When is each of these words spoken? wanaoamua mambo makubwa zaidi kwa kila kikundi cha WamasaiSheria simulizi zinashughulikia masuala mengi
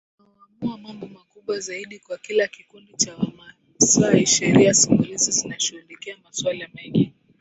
wanaoamua 0.19 0.77
mambo 0.77 1.07
makubwa 1.07 1.59
zaidi 1.59 1.99
kwa 1.99 2.17
kila 2.17 2.47
kikundi 2.47 2.93
cha 2.93 3.13
WamasaiSheria 3.17 4.73
simulizi 4.73 5.31
zinashughulikia 5.31 6.17
masuala 6.23 6.67
mengi 6.73 7.13